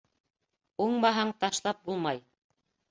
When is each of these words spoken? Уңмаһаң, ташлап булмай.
Уңмаһаң, 0.87 1.37
ташлап 1.45 1.87
булмай. 1.91 2.27